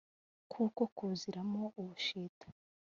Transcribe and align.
kukokuziramo 0.51 1.63
ubushita 1.81 2.45